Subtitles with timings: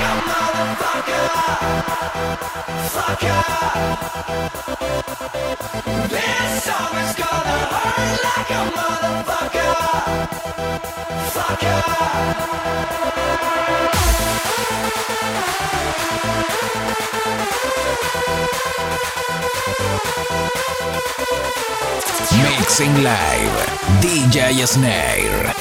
[0.00, 0.49] Come on.
[22.80, 25.52] Mixing Live, DJ Snare.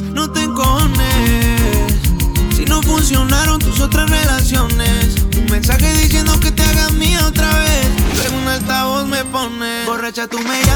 [0.00, 1.92] No te encones
[2.56, 5.14] si no funcionaron tus otras relaciones.
[5.38, 7.90] Un mensaje diciendo que te hagas mía otra vez.
[8.16, 9.84] Luego un altavoz me pone.
[9.86, 10.75] Borracha, tú me llamas.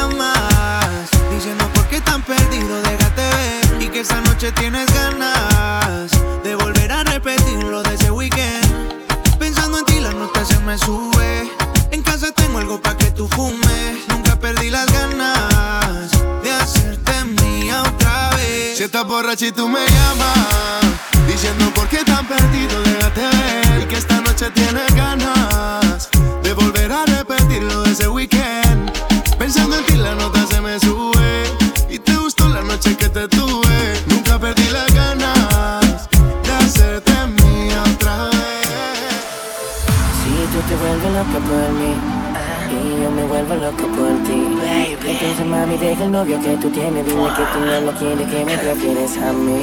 [46.40, 49.62] Que tú tienes, dile que tú no lo quieres, que me prefieres a mí.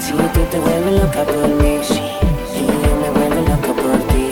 [0.00, 1.80] Si tú te vuelves loca por mí
[2.54, 4.30] y yo me vuelvo loco por ti.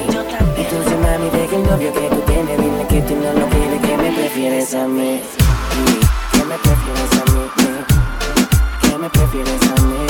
[0.57, 3.97] Entonces mami deja el novio que tú tienes, dile que tú no lo quieres, que
[3.97, 5.21] me prefieres a mí.
[6.33, 7.43] Que me prefieres a mí.
[8.81, 10.01] Que me prefieres a mí.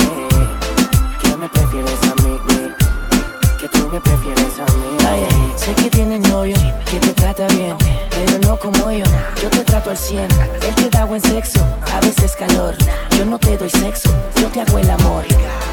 [1.21, 2.39] Que me prefieres a mí.
[3.59, 4.97] Que tú me prefieres a mí.
[5.09, 5.21] Ay,
[5.57, 6.55] sé que tienes novio,
[6.89, 7.75] que te trata bien,
[8.57, 9.05] como yo.
[9.41, 11.59] Yo te trato al 100, él te da buen sexo,
[11.91, 12.75] a veces calor.
[13.17, 14.09] Yo no te doy sexo,
[14.39, 15.25] yo te hago el amor.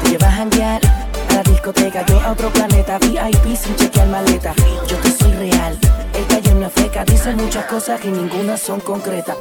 [0.03, 0.81] Te llevas a janguear
[1.29, 4.53] a la discoteca, yo a otro planeta, VIP sin chequear maleta.
[4.87, 5.77] Yo te soy real,
[6.13, 9.37] él cayó en una feca, dice muchas cosas que ninguna son concretas.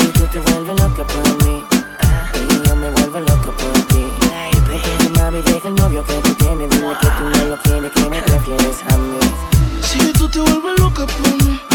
[0.00, 1.64] Y tú te vuelves loca por mí,
[2.34, 4.06] y yo me vuelvo loco por ti.
[5.18, 8.22] Mami, deja el novio que tú tienes, dile que tú no lo quieres, que me
[8.22, 9.18] prefieres a mí.
[9.82, 11.65] Si tú te vuelves loca por mí.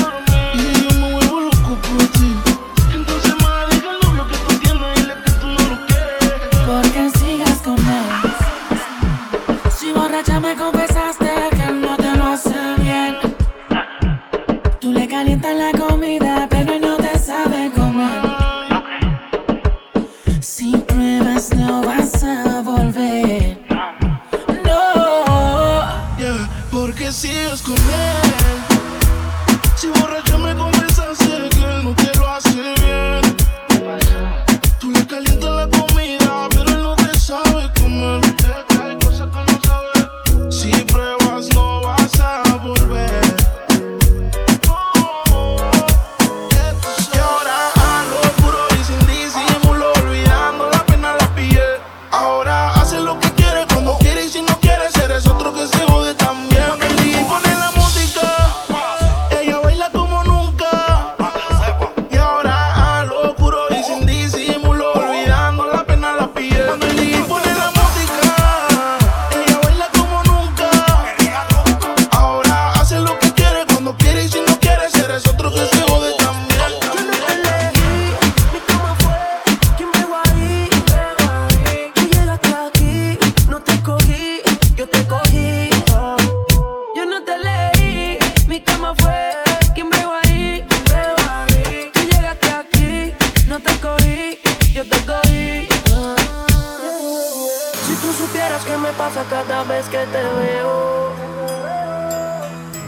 [97.86, 101.12] Si tú supieras que me pasa cada vez que te veo.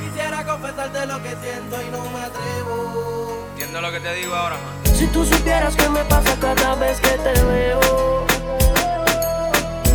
[0.02, 3.48] Quisiera confesarte lo que siento y no me atrevo.
[3.52, 4.58] Entiendo lo que te digo ahora.
[4.94, 8.26] Si tú supieras que me pasa cada vez que te veo.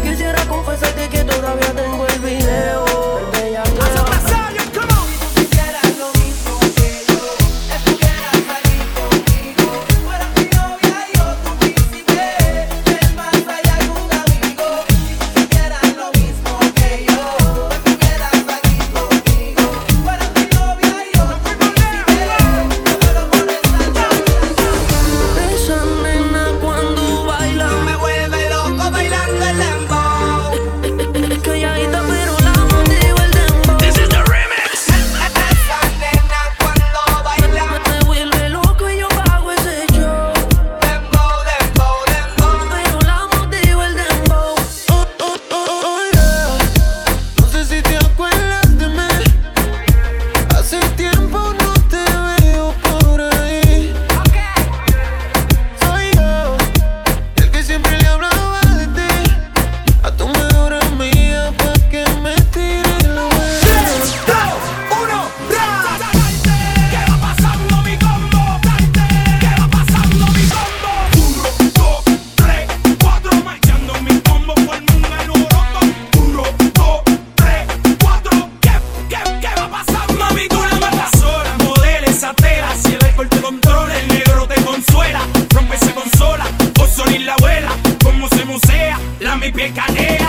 [0.03, 2.88] Quisiera confesarte que todavía tengo el video.
[89.51, 90.28] y.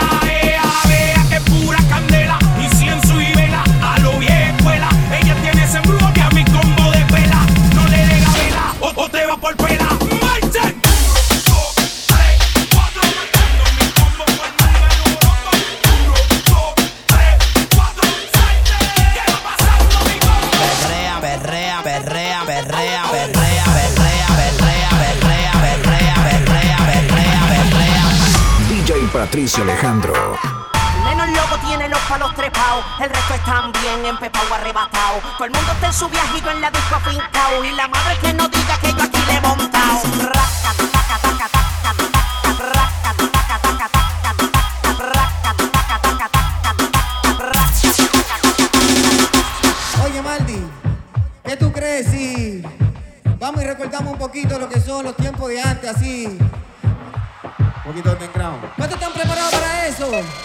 [29.19, 30.13] Patricio Alejandro.
[31.03, 35.19] Neno el tiene los palos trepados, el resto están bien empepao arrebatado.
[35.37, 38.33] Todo el mundo está en su viajito en la disco afincao y la madre que
[38.33, 40.01] no diga que yo aquí le he montado.
[50.05, 50.63] Oye Maldi,
[51.43, 52.63] ¿qué tú crees si
[53.37, 56.39] vamos y recordamos un poquito lo que son los tiempos de antes así?
[57.85, 58.79] Un poquito de underground.
[60.09, 60.39] A ver.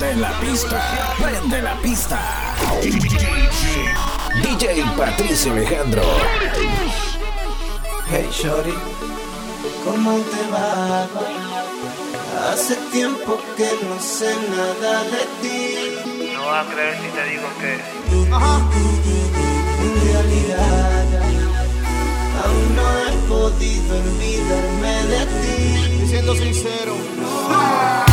[0.00, 0.80] Prende la pista.
[1.18, 2.18] Prende la pista.
[4.42, 6.02] DJ Patricio Alejandro.
[8.08, 8.72] Hey Shorty,
[9.84, 11.06] ¿cómo te va?
[12.50, 16.32] Hace tiempo que no sé nada de ti.
[16.34, 18.34] No vas a creer si te digo que.
[18.34, 18.54] Ajá.
[19.82, 21.04] En realidad,
[22.42, 26.06] aún no he podido olvidarme de ti.
[26.08, 28.09] Siendo sincero.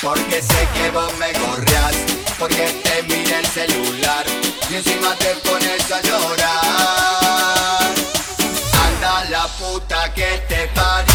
[0.00, 1.94] Porque sé que vos me correas,
[2.38, 4.24] porque te mira el celular
[4.70, 7.90] y encima te pones a llorar.
[8.84, 11.11] Anda la puta que te parió.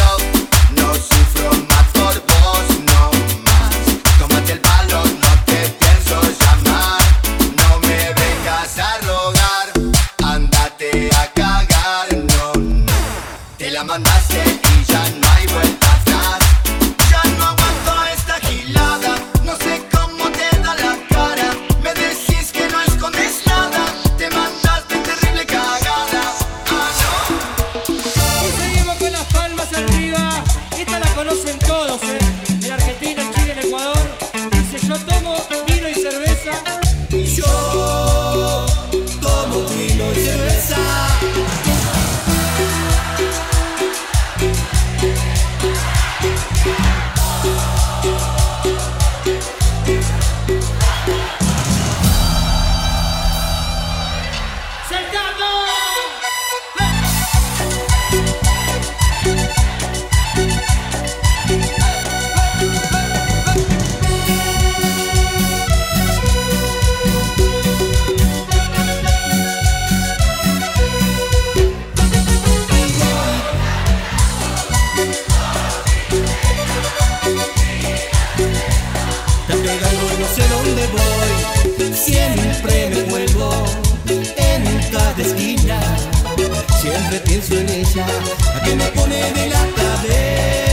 [86.90, 88.08] Siempre pienso en ella,
[88.54, 90.67] la que me pone de la cabeza.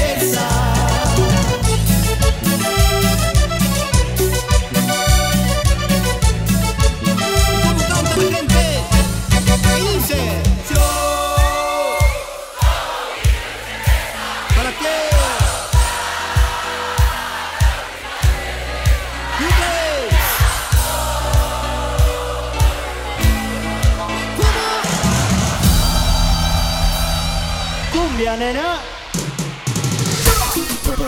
[28.37, 28.81] Nena.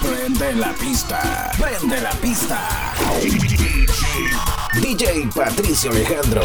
[0.00, 2.58] Prende la pista, prende la pista.
[4.74, 6.42] DJ Patricio Alejandro.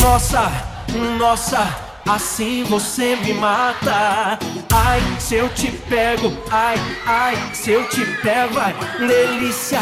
[0.00, 0.50] Nossa,
[1.18, 4.38] nossa, assim você me mata.
[4.72, 9.80] Ai, se eu te pego, ai, ai, se eu te pego, ai, delícia,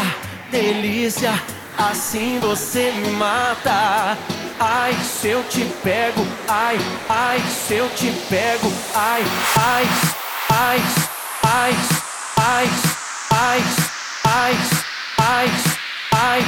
[0.51, 1.33] delícia,
[1.77, 4.17] assim você me mata.
[4.59, 9.23] Ai, se eu te pego, ai, ai, se eu te pego, ai,
[9.55, 9.87] ai,
[10.49, 10.81] ai,
[11.43, 11.75] ai,
[12.37, 12.69] ai,
[13.29, 13.61] ai,
[14.25, 14.55] ai,
[15.19, 15.49] ai,
[16.11, 16.45] ai,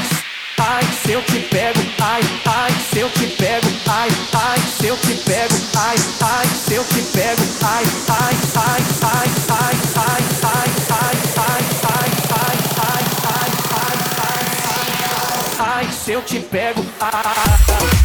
[0.58, 4.98] ai, se eu te pego, ai, ai, se eu te pego, ai, ai, se eu
[4.98, 10.24] te pego, ai, ai, se eu te pego, ai, ai, ai, ai, ai, ai, ai,
[10.46, 17.99] ai, ai, ai, ai, ai, ai, ai, ai, ai, se eu te pego, assim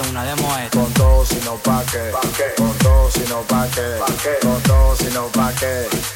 [0.00, 0.70] una de Moet.
[0.72, 2.10] Con todo sino pa' qué,
[2.56, 3.98] con todo sino pa' qué,
[4.40, 6.13] con todo sino pa' qué.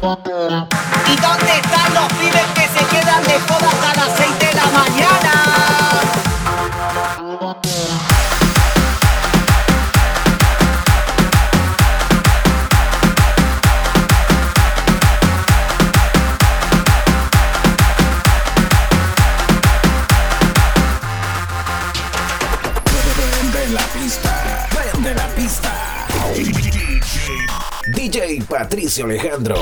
[0.00, 3.97] ¿Y dónde están los pibes que se quedan de hasta las
[29.02, 29.56] Alejandro.